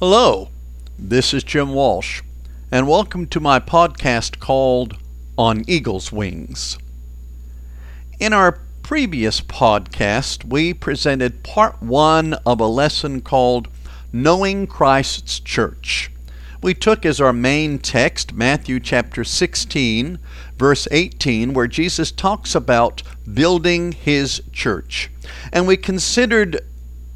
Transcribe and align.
Hello, 0.00 0.50
this 0.96 1.34
is 1.34 1.42
Jim 1.42 1.74
Walsh, 1.74 2.22
and 2.70 2.86
welcome 2.86 3.26
to 3.26 3.40
my 3.40 3.58
podcast 3.58 4.38
called 4.38 4.96
On 5.36 5.64
Eagle's 5.66 6.12
Wings. 6.12 6.78
In 8.20 8.32
our 8.32 8.60
previous 8.84 9.40
podcast, 9.40 10.44
we 10.44 10.72
presented 10.72 11.42
part 11.42 11.82
one 11.82 12.34
of 12.46 12.60
a 12.60 12.68
lesson 12.68 13.20
called 13.22 13.66
Knowing 14.12 14.68
Christ's 14.68 15.40
Church. 15.40 16.12
We 16.62 16.74
took 16.74 17.04
as 17.04 17.20
our 17.20 17.32
main 17.32 17.80
text 17.80 18.32
Matthew 18.32 18.78
chapter 18.78 19.24
16, 19.24 20.20
verse 20.56 20.86
18, 20.92 21.54
where 21.54 21.66
Jesus 21.66 22.12
talks 22.12 22.54
about 22.54 23.02
building 23.34 23.90
his 23.90 24.42
church. 24.52 25.10
And 25.52 25.66
we 25.66 25.76
considered 25.76 26.60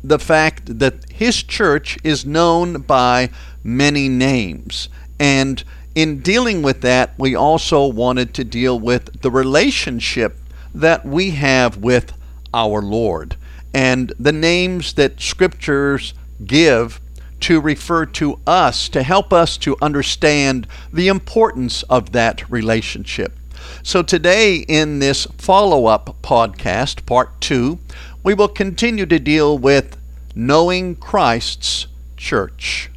the 0.04 0.18
fact 0.18 0.78
that 0.78 1.10
his 1.10 1.42
church 1.42 1.98
is 2.02 2.26
known 2.26 2.82
by 2.82 3.30
many 3.62 4.08
names. 4.08 4.88
And 5.18 5.62
in 5.94 6.20
dealing 6.20 6.62
with 6.62 6.80
that, 6.80 7.14
we 7.18 7.34
also 7.34 7.86
wanted 7.86 8.34
to 8.34 8.44
deal 8.44 8.78
with 8.78 9.20
the 9.22 9.30
relationship 9.30 10.38
that 10.74 11.04
we 11.04 11.30
have 11.32 11.76
with 11.76 12.12
our 12.54 12.80
Lord 12.82 13.36
and 13.74 14.12
the 14.18 14.32
names 14.32 14.94
that 14.94 15.20
scriptures 15.20 16.14
give 16.44 17.00
to 17.40 17.60
refer 17.60 18.06
to 18.06 18.38
us 18.46 18.88
to 18.88 19.02
help 19.02 19.32
us 19.32 19.56
to 19.58 19.76
understand 19.82 20.66
the 20.92 21.08
importance 21.08 21.82
of 21.84 22.12
that 22.12 22.48
relationship. 22.50 23.36
So, 23.82 24.02
today 24.02 24.56
in 24.56 24.98
this 24.98 25.26
follow 25.38 25.86
up 25.86 26.16
podcast, 26.22 27.06
part 27.06 27.40
two, 27.40 27.78
we 28.22 28.34
will 28.34 28.48
continue 28.48 29.06
to 29.06 29.18
deal 29.18 29.58
with 29.58 29.96
knowing 30.34 30.94
Christ's 30.96 31.86
church. 32.16 32.90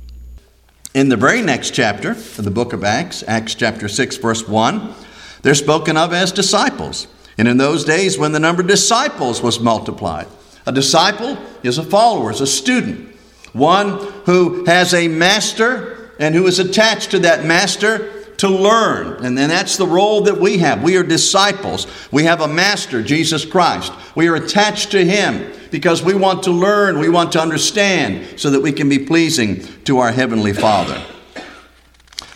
In 0.93 1.09
the 1.09 1.17
very 1.17 1.41
next 1.41 1.71
chapter 1.71 2.11
of 2.11 2.43
the 2.43 2.51
book 2.51 2.71
of 2.71 2.83
Acts, 2.83 3.23
Acts 3.27 3.55
chapter 3.55 3.87
6, 3.87 4.17
verse 4.17 4.47
1, 4.47 4.93
they're 5.41 5.55
spoken 5.55 5.97
of 5.97 6.13
as 6.13 6.31
disciples. 6.31 7.07
And 7.37 7.47
in 7.47 7.57
those 7.57 7.83
days, 7.83 8.17
when 8.17 8.31
the 8.31 8.39
number 8.39 8.61
of 8.61 8.67
disciples 8.67 9.41
was 9.41 9.59
multiplied, 9.59 10.27
a 10.65 10.71
disciple 10.71 11.37
is 11.63 11.77
a 11.77 11.83
follower, 11.83 12.31
is 12.31 12.39
a 12.39 12.47
student, 12.47 13.13
one 13.51 13.97
who 14.25 14.63
has 14.65 14.93
a 14.93 15.07
master 15.07 16.11
and 16.19 16.33
who 16.33 16.47
is 16.47 16.59
attached 16.59 17.11
to 17.11 17.19
that 17.19 17.45
master 17.45 18.14
to 18.37 18.49
learn. 18.49 19.25
And 19.25 19.37
then 19.37 19.49
that's 19.49 19.77
the 19.77 19.87
role 19.87 20.21
that 20.21 20.37
we 20.37 20.57
have. 20.59 20.83
We 20.83 20.97
are 20.97 21.03
disciples. 21.03 21.87
We 22.11 22.23
have 22.25 22.41
a 22.41 22.47
master, 22.47 23.01
Jesus 23.01 23.45
Christ. 23.45 23.93
We 24.15 24.27
are 24.27 24.35
attached 24.35 24.91
to 24.91 25.05
him 25.05 25.51
because 25.71 26.03
we 26.03 26.13
want 26.13 26.43
to 26.43 26.51
learn, 26.51 26.99
we 26.99 27.09
want 27.09 27.31
to 27.33 27.41
understand 27.41 28.39
so 28.39 28.49
that 28.51 28.61
we 28.61 28.71
can 28.71 28.89
be 28.89 28.99
pleasing 28.99 29.63
to 29.83 29.99
our 29.99 30.11
heavenly 30.11 30.53
Father. 30.53 31.01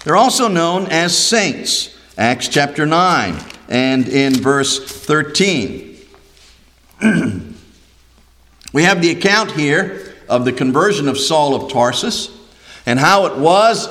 They're 0.03 0.17
also 0.17 0.47
known 0.47 0.87
as 0.87 1.17
saints. 1.17 1.95
Acts 2.17 2.49
chapter 2.49 2.85
9 2.85 3.41
and 3.69 4.07
in 4.07 4.33
verse 4.33 4.83
13. 5.05 5.97
we 8.73 8.83
have 8.83 9.01
the 9.01 9.11
account 9.11 9.51
here 9.51 10.15
of 10.27 10.43
the 10.43 10.51
conversion 10.51 11.07
of 11.07 11.17
Saul 11.17 11.55
of 11.55 11.71
Tarsus 11.71 12.29
and 12.85 12.99
how 12.99 13.25
it 13.27 13.37
was 13.37 13.87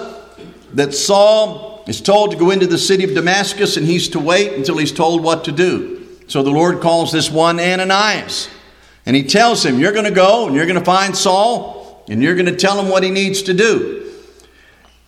that 0.75 0.93
Saul 0.93 1.67
is 1.89 2.00
told 2.00 2.31
to 2.31 2.36
go 2.36 2.50
into 2.50 2.67
the 2.67 2.78
city 2.78 3.05
of 3.05 3.14
Damascus 3.14 3.77
and 3.77 3.86
he's 3.86 4.08
to 4.11 4.20
wait 4.20 4.53
until 4.53 4.77
he's 4.77 4.92
told 4.92 5.25
what 5.25 5.44
to 5.44 5.53
do. 5.53 6.06
So 6.28 6.42
the 6.42 6.50
Lord 6.50 6.81
calls 6.81 7.11
this 7.11 7.31
one 7.31 7.58
Ananias. 7.58 8.48
And 9.06 9.17
he 9.17 9.25
tells 9.25 9.64
him, 9.64 9.81
You're 9.81 9.92
going 9.92 10.05
to 10.05 10.11
go 10.11 10.47
and 10.47 10.55
you're 10.55 10.66
going 10.66 10.78
to 10.78 10.84
find 10.84 11.16
Saul 11.16 12.05
and 12.09 12.22
you're 12.22 12.34
going 12.34 12.47
to 12.47 12.56
tell 12.56 12.78
him 12.78 12.91
what 12.91 13.03
he 13.03 13.11
needs 13.11 13.42
to 13.42 13.55
do. 13.55 14.12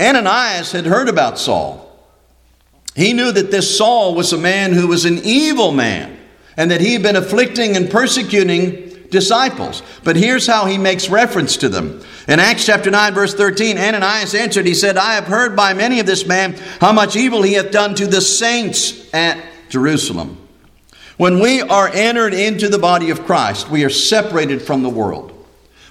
Ananias 0.01 0.73
had 0.73 0.87
heard 0.87 1.09
about 1.09 1.39
Saul. 1.39 1.87
He 2.97 3.13
knew 3.13 3.31
that 3.31 3.51
this 3.51 3.77
Saul 3.77 4.15
was 4.15 4.33
a 4.33 4.39
man 4.39 4.73
who 4.73 4.89
was 4.89 5.05
an 5.05 5.19
evil 5.23 5.73
man 5.73 6.19
and 6.57 6.71
that 6.71 6.81
he 6.81 6.95
had 6.95 7.03
been 7.03 7.17
afflicting 7.17 7.77
and 7.77 7.91
persecuting 7.91 8.90
disciples. 9.11 9.83
But 10.05 10.17
here's 10.17 10.47
how 10.47 10.67
he 10.67 10.79
makes 10.79 11.09
reference 11.09 11.57
to 11.59 11.69
them. 11.69 12.03
In 12.29 12.41
Acts 12.41 12.67
chapter 12.67 12.91
9, 12.91 13.15
verse 13.15 13.35
13, 13.35 13.77
Ananias 13.77 14.35
answered, 14.35 14.67
He 14.67 14.75
said, 14.75 14.97
I 14.97 15.15
have 15.15 15.27
heard 15.27 15.57
by 15.57 15.75
many 15.75 16.01
of 16.01 16.07
this 16.07 16.27
man 16.27 16.53
how 16.81 16.93
much 16.93 17.17
evil 17.17 17.43
he 17.43 17.55
hath 17.55 17.71
done 17.71 17.95
to 17.97 18.07
the 18.07 18.21
saints 18.21 19.13
at 19.13 19.43
Jerusalem. 19.69 20.37
When 21.17 21.41
we 21.41 21.61
are 21.61 21.89
entered 21.89 22.33
into 22.33 22.69
the 22.69 22.79
body 22.79 23.11
of 23.11 23.27
Christ, 23.27 23.69
we 23.69 23.85
are 23.85 23.91
separated 23.91 24.63
from 24.63 24.83
the 24.83 24.89
world. 24.89 25.37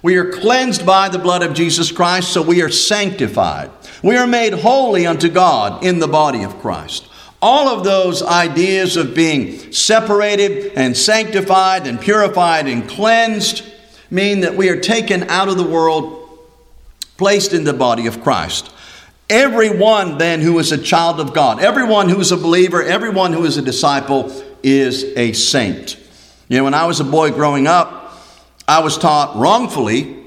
We 0.01 0.15
are 0.15 0.31
cleansed 0.31 0.85
by 0.85 1.09
the 1.09 1.19
blood 1.19 1.43
of 1.43 1.53
Jesus 1.53 1.91
Christ, 1.91 2.31
so 2.31 2.41
we 2.41 2.61
are 2.61 2.69
sanctified. 2.69 3.69
We 4.01 4.15
are 4.15 4.25
made 4.25 4.53
holy 4.53 5.05
unto 5.05 5.29
God 5.29 5.83
in 5.83 5.99
the 5.99 6.07
body 6.07 6.43
of 6.43 6.59
Christ. 6.59 7.08
All 7.41 7.69
of 7.69 7.85
those 7.85 8.21
ideas 8.21 8.97
of 8.97 9.15
being 9.15 9.71
separated 9.71 10.73
and 10.75 10.95
sanctified 10.95 11.87
and 11.87 11.99
purified 11.99 12.67
and 12.67 12.87
cleansed 12.87 13.63
mean 14.11 14.41
that 14.41 14.55
we 14.55 14.69
are 14.69 14.79
taken 14.79 15.23
out 15.29 15.47
of 15.47 15.57
the 15.57 15.63
world, 15.63 16.39
placed 17.17 17.53
in 17.53 17.63
the 17.63 17.73
body 17.73 18.07
of 18.07 18.21
Christ. 18.21 18.71
Everyone 19.29 20.17
then 20.17 20.41
who 20.41 20.59
is 20.59 20.71
a 20.71 20.77
child 20.77 21.19
of 21.19 21.33
God, 21.33 21.61
everyone 21.61 22.09
who 22.09 22.19
is 22.19 22.31
a 22.31 22.37
believer, 22.37 22.83
everyone 22.83 23.31
who 23.31 23.45
is 23.45 23.57
a 23.57 23.61
disciple 23.61 24.33
is 24.63 25.03
a 25.15 25.33
saint. 25.33 25.97
You 26.49 26.57
know, 26.57 26.63
when 26.63 26.73
I 26.73 26.87
was 26.87 26.99
a 26.99 27.05
boy 27.05 27.31
growing 27.31 27.67
up, 27.67 28.19
I 28.67 28.79
was 28.79 28.97
taught 28.97 29.37
wrongfully 29.37 30.17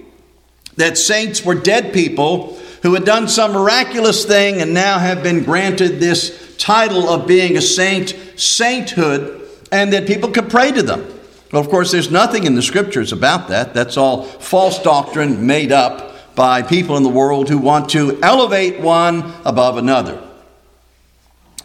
that 0.76 0.96
saints 0.96 1.44
were 1.44 1.54
dead 1.54 1.92
people 1.92 2.58
who 2.82 2.94
had 2.94 3.04
done 3.04 3.28
some 3.28 3.52
miraculous 3.52 4.24
thing 4.24 4.60
and 4.60 4.72
now 4.72 4.98
have 4.98 5.22
been 5.22 5.44
granted 5.44 6.00
this 6.00 6.51
title 6.62 7.08
of 7.08 7.26
being 7.26 7.56
a 7.56 7.60
saint, 7.60 8.16
sainthood, 8.36 9.48
and 9.72 9.92
that 9.92 10.06
people 10.06 10.30
could 10.30 10.48
pray 10.48 10.70
to 10.70 10.82
them. 10.82 11.00
Well, 11.52 11.60
of 11.60 11.68
course, 11.68 11.90
there's 11.90 12.10
nothing 12.10 12.44
in 12.44 12.54
the 12.54 12.62
scriptures 12.62 13.12
about 13.12 13.48
that. 13.48 13.74
That's 13.74 13.96
all 13.96 14.22
false 14.22 14.80
doctrine 14.80 15.44
made 15.44 15.72
up 15.72 16.34
by 16.36 16.62
people 16.62 16.96
in 16.96 17.02
the 17.02 17.08
world 17.08 17.48
who 17.48 17.58
want 17.58 17.90
to 17.90 18.18
elevate 18.22 18.80
one 18.80 19.34
above 19.44 19.76
another. 19.76 20.22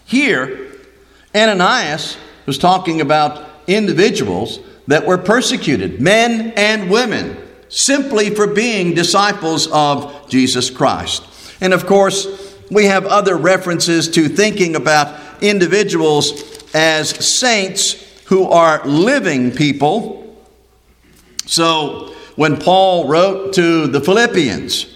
Here, 0.06 0.72
Ananias 1.34 2.18
was 2.48 2.58
talking 2.58 3.00
about 3.00 3.48
individuals 3.68 4.60
that 4.88 5.06
were 5.06 5.18
persecuted, 5.18 6.02
men 6.02 6.54
and 6.58 6.90
women, 6.90 7.38
simply 7.70 8.34
for 8.34 8.48
being 8.48 8.96
disciples 8.96 9.68
of 9.72 10.28
Jesus 10.28 10.70
Christ. 10.70 11.24
And 11.62 11.74
of 11.74 11.86
course, 11.86 12.47
we 12.70 12.86
have 12.86 13.06
other 13.06 13.36
references 13.36 14.10
to 14.10 14.28
thinking 14.28 14.76
about 14.76 15.44
individuals 15.44 16.74
as 16.74 17.10
saints 17.10 17.94
who 18.26 18.50
are 18.50 18.86
living 18.86 19.52
people. 19.52 20.36
So, 21.46 22.14
when 22.36 22.58
Paul 22.58 23.08
wrote 23.08 23.54
to 23.54 23.88
the 23.88 24.02
Philippians, 24.02 24.96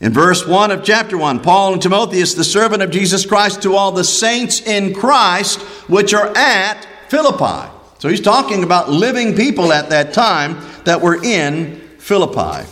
in 0.00 0.12
verse 0.12 0.46
1 0.46 0.70
of 0.70 0.84
chapter 0.84 1.16
1, 1.16 1.40
Paul 1.40 1.72
and 1.72 1.82
Timotheus, 1.82 2.34
the 2.34 2.44
servant 2.44 2.82
of 2.82 2.90
Jesus 2.90 3.26
Christ, 3.26 3.62
to 3.62 3.74
all 3.74 3.90
the 3.90 4.04
saints 4.04 4.60
in 4.60 4.94
Christ 4.94 5.60
which 5.88 6.14
are 6.14 6.28
at 6.36 6.86
Philippi. 7.08 7.70
So 7.98 8.08
he's 8.08 8.20
talking 8.20 8.62
about 8.62 8.90
living 8.90 9.34
people 9.34 9.72
at 9.72 9.90
that 9.90 10.12
time 10.12 10.56
that 10.84 11.00
were 11.00 11.22
in 11.22 11.80
Philippi. 11.98 12.68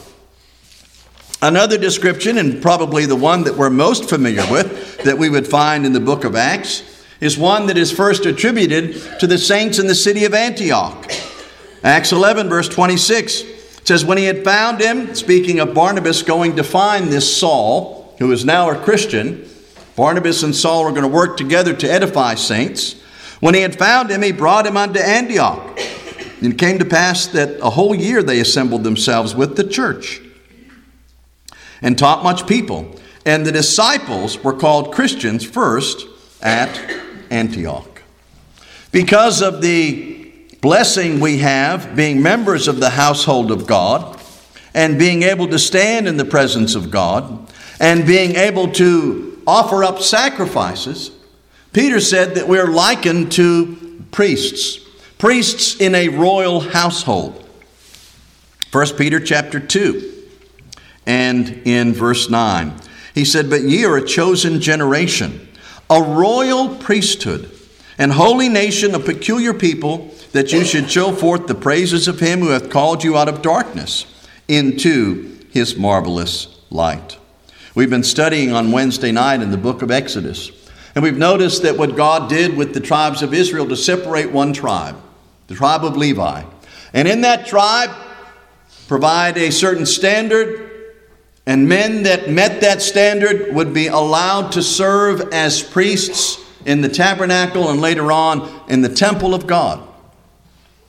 Another 1.42 1.76
description, 1.76 2.38
and 2.38 2.62
probably 2.62 3.04
the 3.04 3.16
one 3.16 3.44
that 3.44 3.56
we're 3.56 3.68
most 3.68 4.08
familiar 4.08 4.50
with, 4.50 5.02
that 5.04 5.18
we 5.18 5.28
would 5.28 5.46
find 5.46 5.84
in 5.84 5.92
the 5.92 6.00
book 6.00 6.24
of 6.24 6.34
Acts, 6.34 6.82
is 7.20 7.36
one 7.36 7.66
that 7.66 7.76
is 7.76 7.92
first 7.92 8.24
attributed 8.24 8.94
to 9.20 9.26
the 9.26 9.36
saints 9.36 9.78
in 9.78 9.86
the 9.86 9.94
city 9.94 10.24
of 10.24 10.32
Antioch. 10.32 11.10
Acts 11.84 12.12
11, 12.12 12.48
verse 12.48 12.68
26 12.70 13.44
says, 13.84 14.02
When 14.02 14.16
he 14.16 14.24
had 14.24 14.44
found 14.44 14.80
him, 14.80 15.14
speaking 15.14 15.60
of 15.60 15.74
Barnabas 15.74 16.22
going 16.22 16.56
to 16.56 16.64
find 16.64 17.08
this 17.08 17.36
Saul, 17.36 18.14
who 18.18 18.32
is 18.32 18.46
now 18.46 18.70
a 18.70 18.82
Christian, 18.82 19.46
Barnabas 19.94 20.42
and 20.42 20.56
Saul 20.56 20.84
were 20.84 20.90
going 20.90 21.02
to 21.02 21.08
work 21.08 21.36
together 21.36 21.74
to 21.74 21.90
edify 21.90 22.34
saints. 22.34 23.00
When 23.40 23.54
he 23.54 23.60
had 23.60 23.78
found 23.78 24.10
him, 24.10 24.22
he 24.22 24.32
brought 24.32 24.66
him 24.66 24.78
unto 24.78 25.00
Antioch. 25.00 25.78
And 26.40 26.54
it 26.54 26.58
came 26.58 26.78
to 26.78 26.84
pass 26.86 27.26
that 27.28 27.60
a 27.60 27.70
whole 27.70 27.94
year 27.94 28.22
they 28.22 28.40
assembled 28.40 28.84
themselves 28.84 29.34
with 29.34 29.56
the 29.56 29.64
church 29.64 30.22
and 31.82 31.98
taught 31.98 32.22
much 32.22 32.46
people. 32.46 32.96
And 33.24 33.44
the 33.44 33.52
disciples 33.52 34.42
were 34.42 34.52
called 34.52 34.94
Christians 34.94 35.44
first 35.44 36.06
at 36.40 36.78
Antioch. 37.30 38.02
Because 38.92 39.42
of 39.42 39.60
the 39.60 40.32
blessing 40.60 41.20
we 41.20 41.38
have 41.38 41.94
being 41.96 42.22
members 42.22 42.68
of 42.68 42.80
the 42.80 42.90
household 42.90 43.50
of 43.50 43.66
God 43.66 44.20
and 44.74 44.98
being 44.98 45.22
able 45.22 45.48
to 45.48 45.58
stand 45.58 46.08
in 46.08 46.16
the 46.16 46.24
presence 46.24 46.74
of 46.74 46.90
God 46.90 47.52
and 47.80 48.06
being 48.06 48.36
able 48.36 48.70
to 48.72 49.42
offer 49.46 49.84
up 49.84 50.00
sacrifices, 50.00 51.10
Peter 51.72 52.00
said 52.00 52.36
that 52.36 52.48
we're 52.48 52.68
likened 52.68 53.32
to 53.32 54.02
priests, 54.12 54.78
priests 55.18 55.80
in 55.80 55.94
a 55.94 56.08
royal 56.08 56.60
household. 56.60 57.42
1 58.72 58.86
Peter 58.96 59.20
chapter 59.20 59.60
2 59.60 60.15
and 61.06 61.62
in 61.64 61.92
verse 61.92 62.28
9. 62.28 62.72
He 63.14 63.24
said, 63.24 63.48
But 63.48 63.62
ye 63.62 63.84
are 63.84 63.96
a 63.96 64.04
chosen 64.04 64.60
generation, 64.60 65.48
a 65.88 66.02
royal 66.02 66.76
priesthood, 66.76 67.50
and 67.98 68.12
holy 68.12 68.48
nation, 68.48 68.94
a 68.94 69.00
peculiar 69.00 69.54
people, 69.54 70.12
that 70.32 70.52
you 70.52 70.64
should 70.64 70.90
show 70.90 71.12
forth 71.12 71.46
the 71.46 71.54
praises 71.54 72.08
of 72.08 72.20
him 72.20 72.40
who 72.40 72.48
hath 72.48 72.68
called 72.68 73.02
you 73.02 73.16
out 73.16 73.28
of 73.28 73.40
darkness 73.40 74.04
into 74.48 75.38
his 75.50 75.76
marvelous 75.76 76.60
light. 76.68 77.16
We've 77.74 77.90
been 77.90 78.02
studying 78.02 78.52
on 78.52 78.72
Wednesday 78.72 79.12
night 79.12 79.40
in 79.40 79.50
the 79.50 79.56
book 79.56 79.82
of 79.82 79.90
Exodus, 79.90 80.50
and 80.94 81.02
we've 81.02 81.16
noticed 81.16 81.62
that 81.62 81.78
what 81.78 81.96
God 81.96 82.28
did 82.28 82.56
with 82.56 82.74
the 82.74 82.80
tribes 82.80 83.22
of 83.22 83.32
Israel 83.32 83.68
to 83.68 83.76
separate 83.76 84.30
one 84.30 84.52
tribe, 84.52 84.96
the 85.46 85.54
tribe 85.54 85.84
of 85.84 85.96
Levi, 85.96 86.42
and 86.92 87.08
in 87.08 87.22
that 87.22 87.46
tribe 87.46 87.90
provide 88.88 89.36
a 89.36 89.50
certain 89.50 89.86
standard 89.86 90.65
and 91.46 91.68
men 91.68 92.02
that 92.02 92.28
met 92.28 92.60
that 92.60 92.82
standard 92.82 93.54
would 93.54 93.72
be 93.72 93.86
allowed 93.86 94.52
to 94.52 94.62
serve 94.62 95.32
as 95.32 95.62
priests 95.62 96.44
in 96.64 96.80
the 96.80 96.88
tabernacle 96.88 97.70
and 97.70 97.80
later 97.80 98.10
on 98.10 98.64
in 98.68 98.82
the 98.82 98.88
temple 98.88 99.34
of 99.34 99.46
God. 99.46 99.86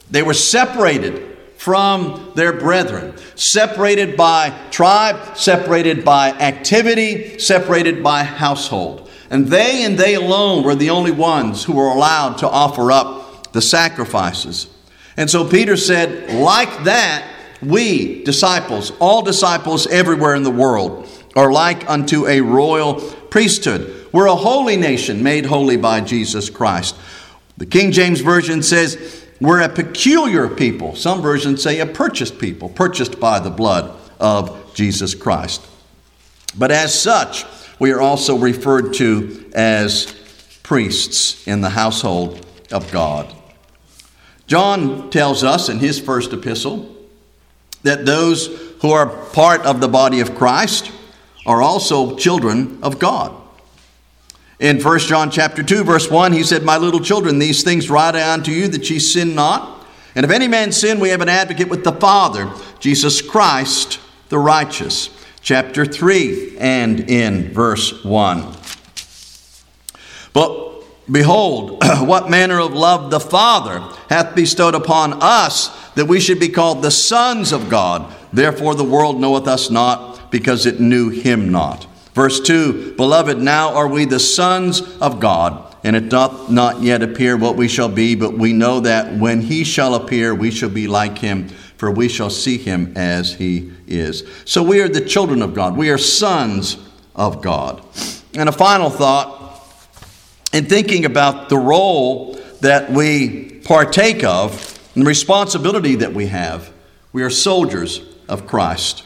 They 0.09 0.24
were 0.24 0.33
separated 0.33 1.38
from 1.57 2.31
their 2.36 2.54
brethren, 2.54 3.15
separated 3.36 4.18
by 4.18 4.50
tribe, 4.71 5.38
separated 5.38 6.04
by 6.04 6.31
activity, 6.31 7.38
separated 7.39 8.04
by 8.04 8.24
household. 8.24 9.09
And 9.30 9.48
they 9.48 9.83
and 9.83 9.98
they 9.98 10.15
alone 10.15 10.63
were 10.63 10.75
the 10.75 10.89
only 10.89 11.12
ones 11.12 11.63
who 11.63 11.74
were 11.74 11.89
allowed 11.89 12.38
to 12.39 12.50
offer 12.50 12.92
up 12.92 13.51
the 13.54 13.62
sacrifices. 13.62 14.68
And 15.18 15.30
so 15.30 15.48
Peter 15.48 15.75
said, 15.75 16.31
like 16.33 16.83
that, 16.86 17.27
we, 17.62 18.24
disciples, 18.24 18.92
all 19.00 19.21
disciples 19.21 19.88
everywhere 19.88 20.36
in 20.36 20.44
the 20.44 20.51
world, 20.51 21.07
are 21.36 21.51
like 21.51 21.89
unto 21.89 22.27
a 22.27 22.42
royal 22.42 22.95
priesthood. 23.30 24.07
We're 24.12 24.27
a 24.27 24.36
holy 24.36 24.77
nation 24.77 25.24
made 25.24 25.45
holy 25.45 25.77
by 25.77 26.01
Jesus 26.01 26.50
Christ. 26.50 26.95
The 27.57 27.65
King 27.65 27.92
James 27.92 28.21
Version 28.21 28.63
says, 28.63 29.25
we're 29.39 29.62
a 29.62 29.69
peculiar 29.69 30.48
people. 30.48 30.95
Some 30.95 31.21
versions 31.21 31.62
say 31.62 31.80
a 31.80 31.86
purchased 31.86 32.39
people, 32.39 32.69
purchased 32.69 33.19
by 33.19 33.39
the 33.39 33.51
blood 33.51 33.95
of 34.19 34.74
Jesus 34.74 35.13
Christ. 35.13 35.65
But 36.57 36.71
as 36.71 37.00
such, 37.00 37.45
we 37.80 37.92
are 37.92 38.01
also 38.01 38.36
referred 38.38 38.94
to 38.95 39.45
as 39.54 40.12
priests 40.63 41.48
in 41.48 41.62
the 41.62 41.69
household 41.69 42.45
of 42.71 42.92
God. 42.92 43.31
John 44.48 45.09
tells 45.12 45.44
us 45.44 45.69
in 45.69 45.80
his 45.80 46.00
first 46.00 46.33
epistle 46.33 46.97
that 47.84 48.06
those 48.06 48.50
who 48.82 48.92
are 48.92 49.08
part 49.08 49.62
of 49.62 49.82
the 49.82 49.88
body 49.88 50.20
of 50.20 50.36
Christ 50.36 50.92
are 51.46 51.62
also 51.62 52.16
children 52.16 52.80
of 52.82 53.00
God. 53.00 53.34
In 54.60 54.82
1 54.82 55.00
John 55.00 55.30
chapter 55.30 55.62
2 55.64 55.84
verse 55.84 56.10
1 56.10 56.34
he 56.34 56.44
said, 56.44 56.64
"My 56.64 56.78
little 56.78 57.00
children, 57.00 57.40
these 57.40 57.64
things 57.64 57.90
write 57.90 58.16
I 58.16 58.34
unto 58.34 58.52
you 58.52 58.68
that 58.70 58.90
ye 58.90 59.00
sin 59.00 59.36
not. 59.36 59.86
And 60.16 60.26
if 60.26 60.32
any 60.32 60.48
man 60.48 60.72
sin, 60.72 61.00
we 61.00 61.10
have 61.10 61.22
an 61.22 61.30
advocate 61.30 61.70
with 61.70 61.84
the 61.84 61.92
Father, 61.92 62.50
Jesus 62.80 63.22
Christ 63.22 64.00
the 64.30 64.40
righteous." 64.40 65.10
Chapter 65.42 65.86
3 65.86 66.58
and 66.60 67.00
in 67.10 67.54
verse 67.54 68.04
1. 68.04 68.44
But 70.34 70.67
Behold, 71.09 71.83
what 72.01 72.30
manner 72.30 72.59
of 72.59 72.74
love 72.74 73.12
the 73.12 73.19
Father 73.19 73.80
hath 74.09 74.36
bestowed 74.36 74.75
upon 74.75 75.13
us, 75.21 75.69
that 75.94 76.06
we 76.06 76.19
should 76.19 76.39
be 76.39 76.50
called 76.50 76.81
the 76.81 76.92
sons 76.92 77.51
of 77.51 77.69
God. 77.69 78.13
Therefore 78.33 78.75
the 78.75 78.83
world 78.83 79.19
knoweth 79.19 79.48
us 79.48 79.69
not, 79.69 80.31
because 80.31 80.65
it 80.65 80.80
knew 80.80 81.09
him 81.09 81.50
not. 81.50 81.88
Verse 82.13 82.39
2 82.42 82.95
Beloved, 82.95 83.38
now 83.38 83.74
are 83.74 83.88
we 83.88 84.06
the 84.06 84.19
sons 84.19 84.81
of 85.00 85.19
God, 85.19 85.75
and 85.83 85.95
it 85.95 86.09
doth 86.09 86.50
not 86.50 86.81
yet 86.81 87.01
appear 87.01 87.38
what 87.38 87.56
we 87.56 87.68
shall 87.68 87.89
be, 87.89 88.15
but 88.15 88.33
we 88.33 88.54
know 88.54 88.81
that 88.81 89.13
when 89.13 89.42
he 89.42 89.63
shall 89.63 89.95
appear, 89.95 90.36
we 90.36 90.51
shall 90.51 90.69
be 90.69 90.88
like 90.88 91.19
him, 91.19 91.48
for 91.77 91.92
we 91.92 92.09
shall 92.09 92.30
see 92.30 92.57
him 92.57 92.92
as 92.98 93.36
he 93.36 93.71
is. 93.88 94.24
So 94.45 94.63
we 94.63 94.81
are 94.81 94.89
the 94.89 95.01
children 95.01 95.42
of 95.42 95.54
God, 95.54 95.77
we 95.77 95.89
are 95.89 95.98
sons 95.98 96.77
of 97.15 97.42
God. 97.42 97.81
And 98.36 98.50
a 98.50 98.51
final 98.51 98.89
thought 98.89 99.47
in 100.54 100.66
thinking 100.66 101.06
about 101.06 101.50
the 101.50 101.58
role 101.58 102.40
that 102.62 102.92
we 102.92 103.62
partake 103.66 104.24
of 104.24 104.80
and 104.96 105.04
the 105.04 105.08
responsibility 105.08 105.96
that 105.96 106.14
we 106.14 106.28
have. 106.28 106.72
We 107.14 107.24
are 107.24 107.30
soldiers 107.30 108.02
of 108.28 108.48
Christ. 108.48 109.04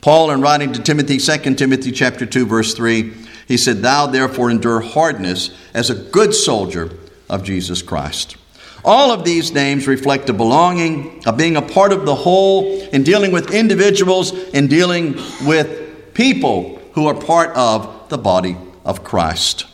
Paul, 0.00 0.30
in 0.30 0.40
writing 0.40 0.72
to 0.72 0.82
Timothy, 0.82 1.18
2 1.18 1.54
Timothy 1.54 1.92
chapter 1.92 2.26
2, 2.26 2.46
verse 2.46 2.74
3, 2.74 3.12
he 3.46 3.56
said, 3.56 3.82
Thou 3.82 4.06
therefore 4.06 4.50
endure 4.50 4.80
hardness 4.80 5.50
as 5.74 5.90
a 5.90 5.94
good 5.94 6.34
soldier 6.34 6.90
of 7.28 7.44
Jesus 7.44 7.82
Christ. 7.82 8.36
All 8.84 9.12
of 9.12 9.24
these 9.24 9.52
names 9.52 9.86
reflect 9.86 10.30
a 10.30 10.32
belonging, 10.32 11.22
of 11.26 11.36
being 11.36 11.56
a 11.56 11.62
part 11.62 11.92
of 11.92 12.06
the 12.06 12.14
whole, 12.14 12.80
in 12.88 13.02
dealing 13.02 13.30
with 13.30 13.52
individuals, 13.52 14.32
in 14.50 14.68
dealing 14.68 15.16
with 15.44 16.14
people 16.14 16.80
who 16.92 17.06
are 17.06 17.14
part 17.14 17.54
of 17.56 18.08
the 18.08 18.18
body 18.18 18.56
of 18.84 19.04
Christ. 19.04 19.66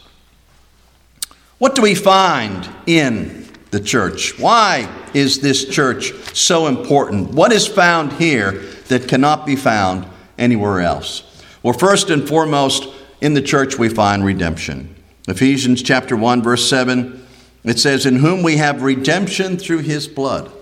What 1.58 1.75
do 1.75 1.82
we 1.82 1.94
find 1.94 2.69
in 2.87 3.49
the 3.70 3.81
church? 3.81 4.38
Why 4.38 4.88
is 5.14 5.41
this 5.41 5.64
church 5.64 6.12
so 6.37 6.67
important? 6.67 7.31
What 7.31 7.53
is 7.53 7.67
found 7.67 8.12
here 8.14 8.53
that 8.88 9.08
cannot 9.08 9.47
be 9.47 9.56
found 9.56 10.06
anywhere 10.37 10.81
else? 10.81 11.43
Well, 11.62 11.73
first 11.73 12.11
and 12.11 12.29
foremost, 12.29 12.88
in 13.20 13.32
the 13.32 13.43
church 13.43 13.79
we 13.79 13.88
find 13.88 14.25
redemption. 14.25 14.94
Ephesians 15.29 15.82
chapter 15.82 16.14
1 16.17 16.43
verse 16.43 16.69
7 16.69 17.26
it 17.64 17.81
says 17.81 18.06
in 18.06 18.17
whom 18.17 18.44
we 18.44 18.59
have 18.59 18.82
redemption 18.82 19.56
through 19.56 19.79
his 19.79 20.06
blood 20.06 20.52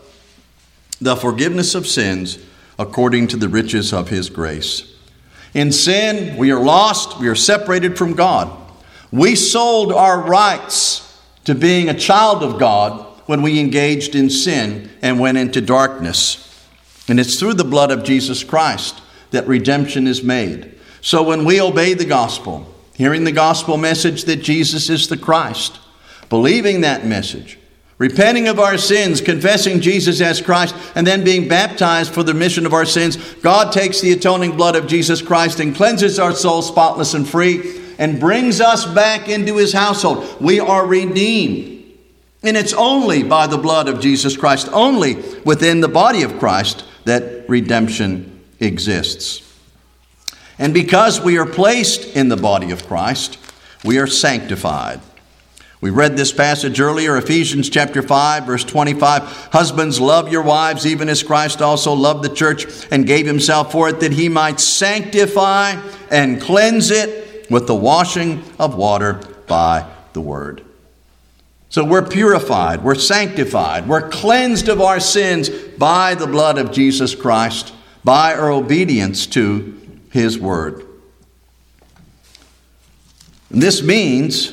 the 1.00 1.16
forgiveness 1.16 1.74
of 1.74 1.86
sins 1.86 2.38
according 2.78 3.28
to 3.28 3.36
the 3.36 3.48
riches 3.48 3.92
of 3.92 4.08
his 4.08 4.30
grace. 4.30 4.94
In 5.52 5.70
sin 5.70 6.36
we 6.36 6.50
are 6.50 6.62
lost, 6.62 7.18
we 7.18 7.28
are 7.28 7.34
separated 7.34 7.98
from 7.98 8.14
God. 8.14 8.63
We 9.14 9.36
sold 9.36 9.92
our 9.92 10.20
rights 10.20 11.22
to 11.44 11.54
being 11.54 11.88
a 11.88 11.94
child 11.94 12.42
of 12.42 12.58
God 12.58 13.06
when 13.26 13.42
we 13.42 13.60
engaged 13.60 14.16
in 14.16 14.28
sin 14.28 14.90
and 15.02 15.20
went 15.20 15.38
into 15.38 15.60
darkness. 15.60 16.68
And 17.06 17.20
it's 17.20 17.38
through 17.38 17.54
the 17.54 17.62
blood 17.62 17.92
of 17.92 18.02
Jesus 18.02 18.42
Christ 18.42 19.00
that 19.30 19.46
redemption 19.46 20.08
is 20.08 20.24
made. 20.24 20.74
So 21.00 21.22
when 21.22 21.44
we 21.44 21.60
obey 21.60 21.94
the 21.94 22.04
gospel, 22.04 22.66
hearing 22.96 23.22
the 23.22 23.30
gospel 23.30 23.76
message 23.76 24.24
that 24.24 24.42
Jesus 24.42 24.90
is 24.90 25.06
the 25.06 25.16
Christ, 25.16 25.78
believing 26.28 26.80
that 26.80 27.06
message, 27.06 27.56
repenting 27.98 28.48
of 28.48 28.58
our 28.58 28.76
sins, 28.76 29.20
confessing 29.20 29.80
Jesus 29.80 30.20
as 30.20 30.42
Christ, 30.42 30.74
and 30.96 31.06
then 31.06 31.22
being 31.22 31.46
baptized 31.46 32.12
for 32.12 32.24
the 32.24 32.32
remission 32.32 32.66
of 32.66 32.72
our 32.72 32.84
sins, 32.84 33.16
God 33.34 33.72
takes 33.72 34.00
the 34.00 34.10
atoning 34.10 34.56
blood 34.56 34.74
of 34.74 34.88
Jesus 34.88 35.22
Christ 35.22 35.60
and 35.60 35.72
cleanses 35.72 36.18
our 36.18 36.32
soul 36.32 36.62
spotless 36.62 37.14
and 37.14 37.28
free 37.28 37.83
and 37.98 38.20
brings 38.20 38.60
us 38.60 38.86
back 38.86 39.28
into 39.28 39.56
his 39.56 39.72
household. 39.72 40.40
We 40.40 40.60
are 40.60 40.86
redeemed. 40.86 41.74
And 42.42 42.56
it's 42.56 42.74
only 42.74 43.22
by 43.22 43.46
the 43.46 43.56
blood 43.56 43.88
of 43.88 44.00
Jesus 44.00 44.36
Christ, 44.36 44.68
only 44.72 45.14
within 45.44 45.80
the 45.80 45.88
body 45.88 46.22
of 46.22 46.38
Christ, 46.38 46.84
that 47.04 47.48
redemption 47.48 48.44
exists. 48.60 49.40
And 50.58 50.74
because 50.74 51.20
we 51.20 51.38
are 51.38 51.46
placed 51.46 52.14
in 52.14 52.28
the 52.28 52.36
body 52.36 52.70
of 52.70 52.86
Christ, 52.86 53.38
we 53.84 53.98
are 53.98 54.06
sanctified. 54.06 55.00
We 55.80 55.90
read 55.90 56.16
this 56.16 56.32
passage 56.32 56.80
earlier, 56.80 57.16
Ephesians 57.18 57.68
chapter 57.68 58.00
5, 58.00 58.44
verse 58.44 58.64
25. 58.64 59.22
Husbands, 59.52 60.00
love 60.00 60.30
your 60.32 60.42
wives, 60.42 60.86
even 60.86 61.08
as 61.10 61.22
Christ 61.22 61.60
also 61.60 61.92
loved 61.92 62.24
the 62.24 62.34
church 62.34 62.66
and 62.90 63.06
gave 63.06 63.26
himself 63.26 63.72
for 63.72 63.90
it, 63.90 64.00
that 64.00 64.12
he 64.12 64.28
might 64.28 64.60
sanctify 64.60 65.78
and 66.10 66.40
cleanse 66.40 66.90
it 66.90 67.23
with 67.50 67.66
the 67.66 67.74
washing 67.74 68.42
of 68.58 68.74
water 68.74 69.20
by 69.46 69.88
the 70.12 70.20
word. 70.20 70.62
So 71.68 71.84
we're 71.84 72.06
purified, 72.06 72.84
we're 72.84 72.94
sanctified, 72.94 73.88
we're 73.88 74.08
cleansed 74.08 74.68
of 74.68 74.80
our 74.80 75.00
sins 75.00 75.48
by 75.48 76.14
the 76.14 76.26
blood 76.26 76.56
of 76.56 76.70
Jesus 76.70 77.14
Christ, 77.14 77.74
by 78.04 78.34
our 78.34 78.50
obedience 78.50 79.26
to 79.28 79.80
his 80.10 80.38
word. 80.38 80.86
And 83.50 83.60
this 83.60 83.82
means 83.82 84.52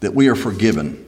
that 0.00 0.14
we 0.14 0.28
are 0.28 0.36
forgiven. 0.36 1.06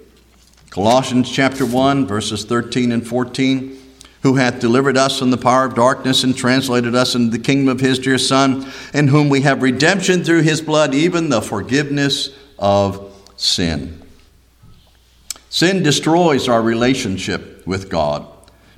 Colossians 0.71 1.31
chapter 1.31 1.67
1 1.67 2.07
verses 2.07 2.45
13 2.45 2.93
and 2.93 3.07
14 3.07 3.82
who 4.23 4.37
hath 4.37 4.61
delivered 4.61 4.97
us 4.97 5.19
from 5.19 5.31
the 5.31 5.37
power 5.37 5.65
of 5.65 5.75
darkness 5.75 6.23
and 6.25 6.37
translated 6.37 6.95
us 6.95 7.15
into 7.15 7.37
the 7.37 7.43
kingdom 7.43 7.69
of 7.69 7.81
his 7.81 7.99
dear 7.99 8.19
Son, 8.19 8.71
in 8.95 9.09
whom 9.09 9.29
we 9.29 9.41
have 9.41 9.63
redemption 9.63 10.23
through 10.23 10.43
his 10.43 10.61
blood, 10.61 10.95
even 10.95 11.29
the 11.29 11.43
forgiveness 11.43 12.31
of 12.59 13.13
sin. 13.37 14.01
Sin 15.51 15.83
destroys 15.83 16.49
our 16.49 16.63
relationship 16.63 17.67
with 17.67 17.91
God. 17.91 18.27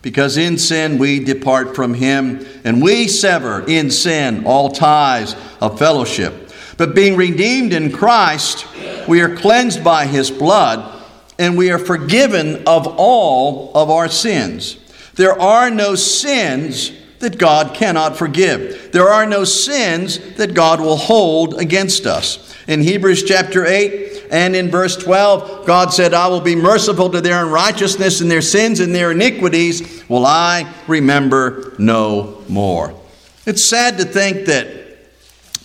because 0.04 0.36
in 0.36 0.58
sin 0.58 0.98
we 0.98 1.18
depart 1.18 1.74
from 1.74 1.94
him, 1.94 2.46
and 2.62 2.82
we 2.82 3.08
sever 3.08 3.64
in 3.66 3.90
sin 3.90 4.44
all 4.44 4.68
ties 4.70 5.34
of 5.62 5.78
fellowship. 5.78 6.50
But 6.76 6.94
being 6.94 7.16
redeemed 7.16 7.72
in 7.72 7.90
Christ, 7.90 8.66
we 9.08 9.22
are 9.22 9.34
cleansed 9.34 9.82
by 9.82 10.04
his 10.04 10.30
blood, 10.30 11.02
and 11.38 11.56
we 11.56 11.70
are 11.70 11.78
forgiven 11.78 12.64
of 12.66 12.86
all 12.98 13.72
of 13.74 13.88
our 13.88 14.08
sins. 14.08 14.76
There 15.14 15.38
are 15.40 15.70
no 15.70 15.94
sins 15.94 16.92
that 17.20 17.38
God 17.38 17.74
cannot 17.74 18.16
forgive. 18.16 18.92
There 18.92 19.08
are 19.08 19.26
no 19.26 19.44
sins 19.44 20.18
that 20.36 20.54
God 20.54 20.80
will 20.80 20.96
hold 20.96 21.54
against 21.60 22.06
us. 22.06 22.54
In 22.66 22.82
Hebrews 22.82 23.24
chapter 23.24 23.66
8, 23.66 24.26
and 24.30 24.56
in 24.56 24.70
verse 24.70 24.96
12, 24.96 25.66
God 25.66 25.92
said, 25.92 26.14
I 26.14 26.26
will 26.28 26.40
be 26.40 26.56
merciful 26.56 27.10
to 27.10 27.20
their 27.20 27.44
unrighteousness 27.44 28.20
and 28.20 28.30
their 28.30 28.42
sins 28.42 28.80
and 28.80 28.94
their 28.94 29.12
iniquities 29.12 30.02
will 30.08 30.26
I 30.26 30.72
remember 30.88 31.74
no 31.78 32.42
more. 32.48 32.98
It's 33.46 33.68
sad 33.68 33.98
to 33.98 34.04
think 34.04 34.46
that 34.46 34.66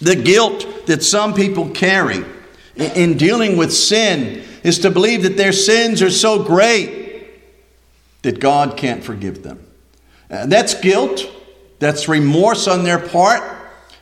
the 0.01 0.15
guilt 0.15 0.85
that 0.87 1.03
some 1.03 1.33
people 1.33 1.69
carry 1.69 2.23
in 2.75 3.17
dealing 3.17 3.57
with 3.57 3.73
sin 3.73 4.43
is 4.63 4.79
to 4.79 4.91
believe 4.91 5.23
that 5.23 5.37
their 5.37 5.53
sins 5.53 6.01
are 6.01 6.11
so 6.11 6.43
great 6.43 6.98
that 8.21 8.39
God 8.39 8.77
can't 8.77 9.03
forgive 9.03 9.43
them. 9.43 9.65
Uh, 10.29 10.45
that's 10.45 10.79
guilt, 10.79 11.25
that's 11.79 12.07
remorse 12.07 12.67
on 12.67 12.83
their 12.83 12.99
part. 12.99 13.41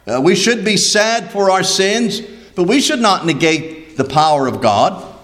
Uh, 0.06 0.22
we 0.22 0.36
should 0.36 0.64
be 0.66 0.78
sad 0.78 1.32
for 1.32 1.52
our 1.52 1.64
sins, 1.64 2.22
but 2.56 2.64
we 2.64 2.82
should 2.82 3.00
not 3.00 3.26
negate 3.26 3.98
the 3.98 4.04
power 4.04 4.48
of 4.48 4.62
God. 4.62 5.16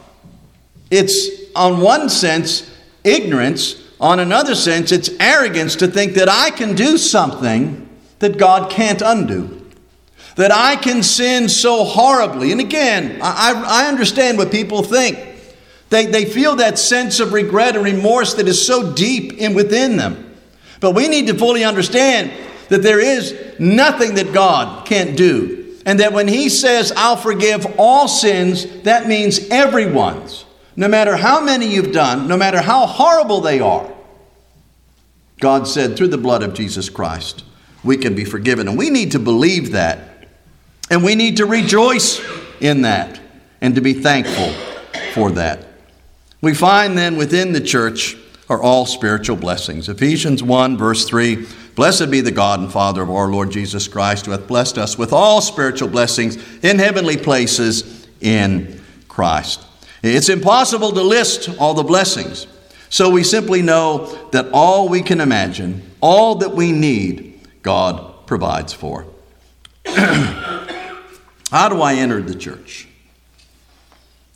It's, 0.92 1.28
on 1.56 1.82
one 1.82 2.10
sense, 2.10 2.70
ignorance. 3.04 3.82
On 4.00 4.20
another 4.20 4.56
sense, 4.56 4.92
it's 4.92 5.10
arrogance 5.20 5.76
to 5.78 5.88
think 5.88 6.14
that 6.14 6.30
I 6.30 6.50
can 6.52 6.76
do 6.76 6.98
something 6.98 7.90
that 8.20 8.38
God 8.38 8.70
can't 8.70 9.02
undo. 9.02 9.62
That 10.36 10.52
I 10.52 10.76
can 10.76 11.04
sin 11.04 11.48
so 11.48 11.84
horribly. 11.84 12.52
And 12.52 12.60
again, 12.60 13.20
I, 13.22 13.64
I 13.66 13.88
understand 13.88 14.38
what 14.38 14.52
people 14.52 14.84
think. 14.84 15.33
They, 15.94 16.08
they 16.08 16.26
feel 16.26 16.56
that 16.56 16.80
sense 16.80 17.20
of 17.20 17.34
regret 17.34 17.76
and 17.76 17.86
remorse 17.86 18.34
that 18.34 18.48
is 18.48 18.66
so 18.66 18.94
deep 18.94 19.34
in 19.34 19.54
within 19.54 19.96
them. 19.96 20.36
But 20.80 20.96
we 20.96 21.08
need 21.08 21.28
to 21.28 21.38
fully 21.38 21.64
understand 21.64 22.32
that 22.70 22.82
there 22.82 23.00
is 23.00 23.38
nothing 23.60 24.16
that 24.16 24.34
God 24.34 24.88
can't 24.88 25.16
do. 25.16 25.78
And 25.86 26.00
that 26.00 26.12
when 26.12 26.28
he 26.28 26.50
says, 26.50 26.92
I'll 26.98 27.16
forgive 27.16 27.76
all 27.78 28.08
sins, 28.08 28.66
that 28.82 29.08
means 29.08 29.48
everyone's. 29.50 30.46
No 30.76 30.88
matter 30.88 31.16
how 31.16 31.42
many 31.42 31.68
you've 31.68 31.92
done, 31.94 32.28
no 32.28 32.38
matter 32.38 32.60
how 32.60 32.88
horrible 32.88 33.42
they 33.42 33.60
are, 33.60 33.94
God 35.42 35.68
said, 35.68 35.96
through 35.96 36.08
the 36.08 36.18
blood 36.18 36.42
of 36.42 36.56
Jesus 36.56 36.90
Christ, 36.90 37.44
we 37.84 37.98
can 37.98 38.16
be 38.16 38.26
forgiven. 38.26 38.68
And 38.68 38.80
we 38.80 38.90
need 38.90 39.12
to 39.12 39.20
believe 39.20 39.74
that. 39.74 40.28
And 40.90 41.04
we 41.04 41.14
need 41.14 41.38
to 41.38 41.46
rejoice 41.46 42.20
in 42.60 42.82
that 42.82 43.22
and 43.62 43.76
to 43.76 43.82
be 43.82 43.94
thankful 43.94 44.54
for 45.14 45.30
that. 45.34 45.68
We 46.44 46.54
find 46.54 46.98
then 46.98 47.16
within 47.16 47.54
the 47.54 47.62
church 47.62 48.18
are 48.50 48.62
all 48.62 48.86
spiritual 48.86 49.38
blessings. 49.38 49.88
Ephesians 49.88 50.44
1, 50.44 50.78
verse 50.78 51.06
3 51.06 51.48
Blessed 51.74 52.12
be 52.12 52.20
the 52.20 52.32
God 52.32 52.60
and 52.60 52.70
Father 52.70 53.02
of 53.02 53.10
our 53.10 53.30
Lord 53.30 53.50
Jesus 53.50 53.88
Christ, 53.88 54.26
who 54.26 54.34
hath 54.34 54.46
blessed 54.46 54.78
us 54.78 54.98
with 54.98 55.14
all 55.14 55.40
spiritual 55.40 55.88
blessings 55.88 56.36
in 56.62 56.80
heavenly 56.80 57.16
places 57.16 58.10
in 58.20 58.82
Christ. 59.08 59.66
It's 60.04 60.28
impossible 60.28 60.92
to 60.92 61.02
list 61.02 61.50
all 61.60 61.76
the 61.76 61.84
blessings. 61.84 62.46
So 62.90 63.10
we 63.10 63.24
simply 63.24 63.62
know 63.62 64.14
that 64.34 64.50
all 64.52 64.90
we 64.90 65.02
can 65.02 65.22
imagine, 65.22 65.82
all 66.02 66.36
that 66.36 66.52
we 66.52 66.74
need, 66.74 67.40
God 67.62 68.28
provides 68.28 68.74
for. 68.74 69.06
How 69.86 71.70
do 71.70 71.82
I 71.82 71.94
enter 71.94 72.22
the 72.22 72.36
church? 72.36 72.90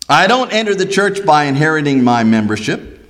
I 0.09 0.27
don't 0.27 0.53
enter 0.53 0.73
the 0.73 0.85
church 0.85 1.25
by 1.25 1.45
inheriting 1.45 2.03
my 2.03 2.23
membership. 2.23 3.05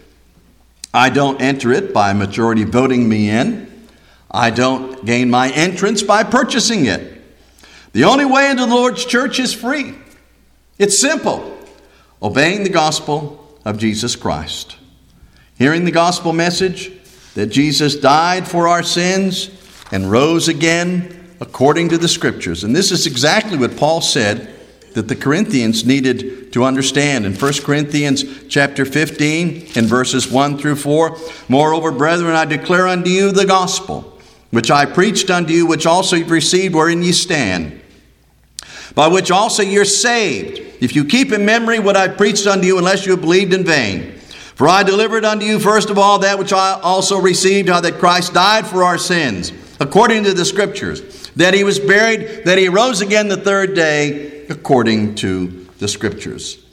I 0.93 1.09
don't 1.09 1.41
enter 1.41 1.71
it 1.71 1.93
by 1.93 2.13
majority 2.13 2.63
voting 2.63 3.07
me 3.07 3.29
in. 3.29 3.87
I 4.31 4.49
don't 4.49 5.05
gain 5.05 5.29
my 5.29 5.51
entrance 5.51 6.01
by 6.01 6.23
purchasing 6.23 6.85
it. 6.85 7.21
The 7.93 8.05
only 8.05 8.25
way 8.25 8.49
into 8.49 8.65
the 8.65 8.73
Lord's 8.73 9.05
church 9.05 9.39
is 9.39 9.53
free. 9.53 9.93
It's 10.79 10.99
simple 10.99 11.57
obeying 12.21 12.63
the 12.63 12.69
gospel 12.69 13.59
of 13.63 13.77
Jesus 13.77 14.15
Christ, 14.15 14.75
hearing 15.57 15.85
the 15.85 15.91
gospel 15.91 16.33
message 16.33 16.91
that 17.35 17.47
Jesus 17.47 17.95
died 17.95 18.47
for 18.47 18.67
our 18.67 18.81
sins 18.81 19.51
and 19.91 20.09
rose 20.09 20.47
again 20.47 21.35
according 21.39 21.89
to 21.89 21.97
the 21.97 22.07
scriptures. 22.07 22.63
And 22.63 22.75
this 22.75 22.91
is 22.91 23.05
exactly 23.05 23.57
what 23.57 23.77
Paul 23.77 24.01
said 24.01 24.56
that 24.97 25.07
the 25.07 25.15
Corinthians 25.15 25.85
needed 25.85 26.51
to 26.51 26.63
understand. 26.63 27.23
In 27.23 27.35
1 27.35 27.53
Corinthians 27.61 28.25
chapter 28.47 28.83
15 28.83 29.67
in 29.75 29.85
verses 29.85 30.31
1 30.31 30.57
through 30.57 30.77
4, 30.77 31.15
moreover, 31.47 31.91
brethren, 31.91 32.33
I 32.33 32.45
declare 32.45 32.87
unto 32.87 33.07
you 33.07 33.31
the 33.31 33.45
gospel 33.45 34.19
which 34.49 34.71
I 34.71 34.85
preached 34.87 35.29
unto 35.29 35.53
you, 35.53 35.67
which 35.67 35.85
also 35.85 36.15
you've 36.15 36.31
received, 36.31 36.73
wherein 36.73 37.03
ye 37.03 37.11
stand, 37.11 37.79
by 38.95 39.07
which 39.07 39.29
also 39.29 39.61
you're 39.61 39.85
saved, 39.85 40.61
if 40.81 40.95
you 40.95 41.05
keep 41.05 41.31
in 41.31 41.45
memory 41.45 41.77
what 41.77 41.95
I 41.95 42.07
preached 42.07 42.47
unto 42.47 42.65
you, 42.65 42.79
unless 42.79 43.05
you 43.05 43.11
have 43.11 43.21
believed 43.21 43.53
in 43.53 43.63
vain. 43.63 44.13
For 44.55 44.67
I 44.67 44.81
delivered 44.81 45.25
unto 45.25 45.45
you 45.45 45.59
first 45.59 45.91
of 45.91 45.99
all 45.99 46.17
that 46.19 46.39
which 46.39 46.53
I 46.53 46.79
also 46.81 47.19
received, 47.19 47.69
how 47.69 47.81
that 47.81 47.99
Christ 47.99 48.33
died 48.33 48.65
for 48.65 48.83
our 48.83 48.97
sins, 48.97 49.53
according 49.79 50.23
to 50.23 50.33
the 50.33 50.43
Scriptures, 50.43 51.29
that 51.35 51.53
he 51.53 51.63
was 51.63 51.77
buried, 51.77 52.45
that 52.45 52.57
he 52.57 52.67
rose 52.67 53.01
again 53.01 53.27
the 53.27 53.37
third 53.37 53.75
day, 53.75 54.36
according 54.49 55.15
to 55.15 55.67
the 55.79 55.87
Scriptures. 55.87 56.63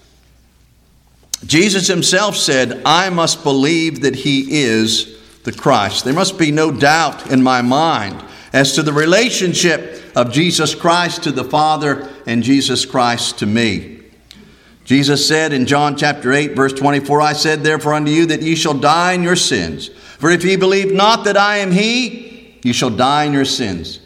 Jesus 1.47 1.87
himself 1.87 2.37
said, 2.37 2.83
I 2.87 3.11
must 3.11 3.43
believe 3.43 4.01
that 4.01 4.17
he 4.17 4.63
is 4.63 5.19
the 5.43 5.53
Christ. 5.53 6.05
There 6.05 6.15
must 6.15 6.39
be 6.39 6.51
no 6.51 6.71
doubt 6.71 7.31
in 7.31 7.43
my 7.43 7.61
mind 7.61 8.23
as 8.53 8.73
to 8.73 8.83
the 8.83 8.93
relationship 8.93 10.01
of 10.17 10.33
Jesus 10.33 10.75
Christ 10.75 11.25
to 11.25 11.33
the 11.33 11.45
Father 11.45 12.09
and 12.27 12.43
Jesus 12.43 12.87
Christ 12.87 13.39
to 13.41 13.47
me. 13.47 14.01
Jesus 14.85 15.27
said 15.27 15.53
in 15.53 15.67
John 15.67 15.97
chapter 15.97 16.33
8, 16.33 16.55
verse 16.55 16.73
24, 16.73 17.21
I 17.21 17.33
said 17.33 17.63
therefore 17.63 17.95
unto 17.95 18.11
you 18.11 18.27
that 18.27 18.43
ye 18.43 18.55
shall 18.55 18.75
die 18.75 19.13
in 19.13 19.23
your 19.23 19.37
sins. 19.37 19.89
For 19.89 20.31
if 20.31 20.45
ye 20.45 20.57
believe 20.57 20.93
not 20.93 21.25
that 21.25 21.37
I 21.37 21.59
am 21.59 21.73
He, 21.73 22.59
ye 22.63 22.73
shall 22.73 22.91
die 22.91 23.25
in 23.25 23.33
your 23.33 23.45
sins. 23.45 24.01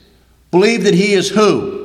Believe 0.50 0.84
that 0.84 0.94
He 0.94 1.12
is 1.14 1.30
who? 1.30 1.77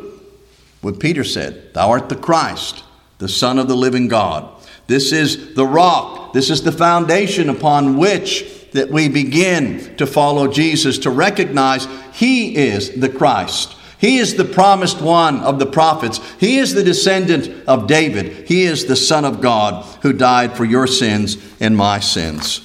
What 0.83 0.99
Peter 0.99 1.23
said, 1.23 1.73
Thou 1.73 1.91
art 1.91 2.09
the 2.09 2.17
Christ, 2.17 2.83
the 3.17 3.29
Son 3.29 3.57
of 3.57 3.69
the 3.69 3.75
living 3.75 4.09
God. 4.09 4.49
This 4.87 5.13
is 5.13 5.55
the 5.55 5.65
rock, 5.65 6.33
this 6.33 6.49
is 6.49 6.61
the 6.61 6.73
foundation 6.73 7.49
upon 7.49 7.97
which 7.97 8.69
that 8.73 8.89
we 8.89 9.07
begin 9.07 9.95
to 9.95 10.05
follow 10.05 10.51
Jesus, 10.51 10.97
to 10.99 11.09
recognize 11.09 11.87
He 12.11 12.57
is 12.57 12.99
the 12.99 13.07
Christ. 13.07 13.77
He 13.97 14.17
is 14.17 14.35
the 14.35 14.43
promised 14.43 15.01
one 15.01 15.39
of 15.39 15.57
the 15.57 15.65
prophets. 15.65 16.19
He 16.37 16.57
is 16.57 16.73
the 16.73 16.83
descendant 16.83 17.65
of 17.65 17.87
David. 17.87 18.49
He 18.49 18.63
is 18.63 18.85
the 18.85 18.97
Son 18.97 19.23
of 19.23 19.39
God 19.39 19.85
who 20.01 20.11
died 20.11 20.57
for 20.57 20.65
your 20.65 20.87
sins 20.87 21.37
and 21.61 21.77
my 21.77 22.01
sins. 22.01 22.59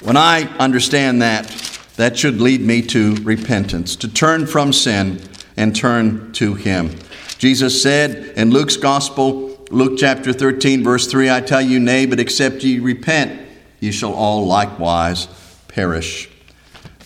When 0.00 0.16
I 0.16 0.44
understand 0.56 1.20
that, 1.20 1.48
that 1.96 2.16
should 2.16 2.40
lead 2.40 2.62
me 2.62 2.80
to 2.80 3.16
repentance, 3.16 3.94
to 3.96 4.08
turn 4.08 4.46
from 4.46 4.72
sin 4.72 5.20
and 5.60 5.76
turn 5.76 6.32
to 6.32 6.54
Him. 6.54 6.90
Jesus 7.36 7.82
said 7.82 8.32
in 8.34 8.50
Luke's 8.50 8.78
Gospel, 8.78 9.58
Luke 9.70 9.98
chapter 9.98 10.32
13, 10.32 10.82
verse 10.82 11.06
3, 11.06 11.30
I 11.30 11.42
tell 11.42 11.60
you, 11.60 11.78
nay, 11.78 12.06
but 12.06 12.18
except 12.18 12.64
ye 12.64 12.78
repent, 12.78 13.46
ye 13.78 13.92
shall 13.92 14.14
all 14.14 14.46
likewise 14.46 15.28
perish. 15.68 16.30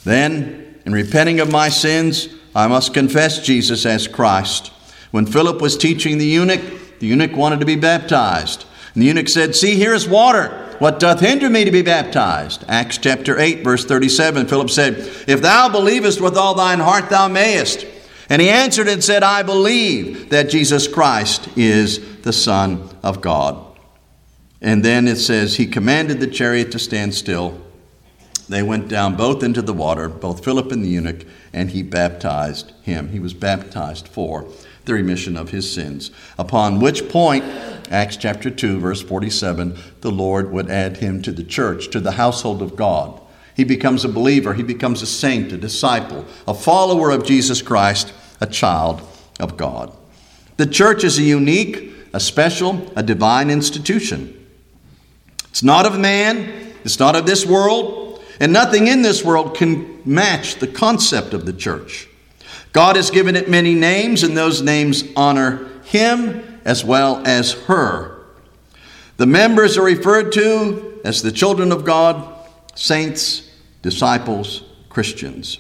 Then, 0.05 0.79
in 0.87 0.93
repenting 0.93 1.41
of 1.41 1.51
my 1.51 1.69
sins, 1.69 2.29
I 2.55 2.69
must 2.69 2.95
confess 2.95 3.45
Jesus 3.45 3.85
as 3.85 4.07
Christ. 4.07 4.69
When 5.11 5.27
Philip 5.27 5.61
was 5.61 5.77
teaching 5.77 6.19
the 6.19 6.27
eunuch, 6.27 7.01
the 7.01 7.09
eunuch 7.09 7.37
wanted 7.37 7.59
to 7.59 7.67
be 7.67 7.77
baptized. 7.77 8.67
And 8.95 9.03
the 9.03 9.09
eunuch 9.09 9.29
said, 9.29 9.57
See, 9.57 9.75
here 9.75 9.95
is 9.95 10.09
water. 10.09 10.77
What 10.79 11.01
doth 11.01 11.19
hinder 11.19 11.51
me 11.51 11.65
to 11.65 11.73
be 11.73 11.83
baptized? 11.83 12.65
Acts 12.69 12.99
chapter 12.99 13.37
8, 13.37 13.65
verse 13.65 13.85
37. 13.85 14.47
Philip 14.47 14.71
said, 14.71 14.95
If 15.27 15.43
thou 15.43 15.69
believest 15.69 16.21
with 16.21 16.37
all 16.37 16.55
thine 16.55 16.79
heart, 16.79 17.11
thou 17.11 17.27
mayest. 17.27 17.87
And 18.28 18.40
he 18.40 18.49
answered 18.49 18.88
and 18.88 19.04
said, 19.04 19.23
I 19.23 19.43
believe 19.43 20.31
that 20.31 20.49
Jesus 20.49 20.88
Christ 20.88 21.49
is 21.57 22.23
the 22.23 22.33
Son 22.33 22.88
of 23.02 23.21
God. 23.21 23.62
And 24.61 24.83
then 24.83 25.07
it 25.07 25.16
says, 25.16 25.57
He 25.57 25.66
commanded 25.66 26.21
the 26.21 26.26
chariot 26.26 26.73
to 26.73 26.78
stand 26.78 27.14
still. 27.14 27.61
They 28.49 28.62
went 28.62 28.88
down 28.88 29.16
both 29.16 29.43
into 29.43 29.62
the 29.62 29.73
water, 29.73 30.09
both 30.09 30.45
Philip 30.45 30.73
and 30.73 30.85
the 30.85 30.88
eunuch, 30.88 31.25
and 31.52 31.71
he 31.71 31.83
baptized 31.83 32.73
him. 32.83 33.09
He 33.09 33.19
was 33.19 33.35
baptized 33.35 34.09
for 34.09 34.47
the 34.85 34.95
remission 34.95 35.37
of 35.37 35.50
his 35.50 35.73
sins. 35.73 36.11
Upon 36.38 36.81
which 36.81 37.09
point, 37.09 37.45
Acts 37.90 38.16
chapter 38.16 38.50
2, 38.50 38.81
verse 38.81 39.02
47, 39.02 39.76
the 40.02 40.11
Lord 40.11 40.50
would 40.50 40.71
add 40.71 40.99
him 40.99 41.23
to 41.23 41.33
the 41.33 41.45
church, 41.45 41.90
to 41.90 42.00
the 42.00 42.12
household 42.12 42.61
of 42.61 42.76
God. 42.76 43.21
He 43.55 43.65
becomes 43.65 44.05
a 44.05 44.09
believer, 44.09 44.55
he 44.55 44.63
becomes 44.63 45.03
a 45.03 45.07
saint, 45.07 45.53
a 45.53 45.57
disciple, 45.57 46.25
a 46.47 46.55
follower 46.55 47.11
of 47.11 47.25
Jesus 47.25 47.63
Christ, 47.63 48.13
a 48.41 48.47
child 48.47 49.01
of 49.41 49.57
God. 49.57 49.97
The 50.57 50.67
church 50.67 51.05
is 51.05 51.19
a 51.19 51.23
unique, 51.23 51.93
a 52.13 52.21
special, 52.21 52.93
a 52.97 53.03
divine 53.03 53.51
institution. 53.51 54.47
It's 55.51 55.63
not 55.63 55.87
of 55.87 55.99
man, 55.99 56.73
it's 56.85 56.99
not 56.99 57.17
of 57.17 57.27
this 57.27 57.47
world, 57.47 58.23
and 58.41 58.53
nothing 58.53 58.89
in 58.89 59.03
this 59.03 59.25
world 59.25 59.57
can 59.57 60.03
match 60.05 60.57
the 60.57 60.67
concept 60.67 61.33
of 61.33 61.47
the 61.47 61.53
church. 61.53 62.09
God 62.73 62.97
has 62.97 63.11
given 63.11 63.37
it 63.37 63.49
many 63.49 63.75
names, 63.75 64.25
and 64.25 64.37
those 64.37 64.63
names 64.63 65.05
honor 65.15 65.69
him 65.85 66.61
as 66.65 66.85
well 66.85 67.23
as 67.25 67.53
her. 67.53 68.25
The 69.17 69.27
members 69.27 69.79
are 69.79 69.85
referred 69.85 70.33
to 70.33 71.01
as 71.05 71.23
the 71.23 71.31
children 71.31 71.71
of 71.71 71.85
God, 71.85 72.34
saints, 72.75 73.50
disciples, 73.83 74.62
Christians. 74.88 75.59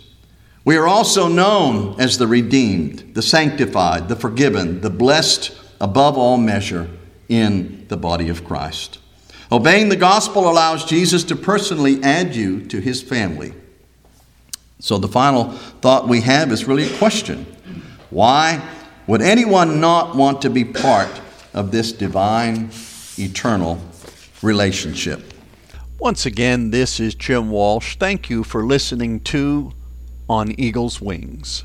We 0.64 0.76
are 0.76 0.88
also 0.88 1.28
known 1.28 2.00
as 2.00 2.16
the 2.16 2.26
redeemed, 2.26 3.14
the 3.14 3.22
sanctified, 3.22 4.08
the 4.08 4.16
forgiven, 4.16 4.80
the 4.80 4.90
blessed 4.90 5.54
above 5.80 6.16
all 6.16 6.38
measure 6.38 6.88
in 7.28 7.86
the 7.88 7.96
body 7.96 8.28
of 8.28 8.44
Christ. 8.44 8.98
Obeying 9.52 9.90
the 9.90 9.96
gospel 9.96 10.48
allows 10.48 10.84
Jesus 10.86 11.22
to 11.24 11.36
personally 11.36 12.02
add 12.02 12.34
you 12.34 12.64
to 12.66 12.80
his 12.80 13.02
family. 13.02 13.52
So 14.80 14.96
the 14.98 15.08
final 15.08 15.50
thought 15.82 16.08
we 16.08 16.22
have 16.22 16.50
is 16.50 16.64
really 16.64 16.84
a 16.84 16.98
question 16.98 17.46
Why 18.10 18.66
would 19.06 19.20
anyone 19.20 19.80
not 19.80 20.16
want 20.16 20.40
to 20.42 20.50
be 20.50 20.64
part 20.64 21.20
of 21.52 21.70
this 21.70 21.92
divine, 21.92 22.70
eternal 23.18 23.78
relationship? 24.40 25.33
Once 26.04 26.26
again, 26.26 26.70
this 26.70 27.00
is 27.00 27.14
Jim 27.14 27.48
Walsh. 27.50 27.96
Thank 27.96 28.28
you 28.28 28.44
for 28.44 28.62
listening 28.62 29.20
to 29.20 29.72
On 30.28 30.52
Eagle's 30.60 31.00
Wings. 31.00 31.64